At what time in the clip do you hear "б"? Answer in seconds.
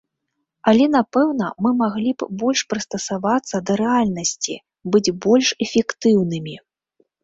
2.25-2.29